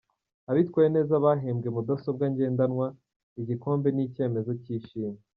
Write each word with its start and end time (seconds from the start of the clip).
Abitwaye 0.49 0.87
neza 0.95 1.23
bahembwe 1.25 1.67
mudasobwa 1.75 2.25
ngendanwa, 2.31 2.87
igikombe 3.41 3.87
na 3.91 4.01
icyemezo 4.07 4.51
cy’ishimwe. 4.63 5.17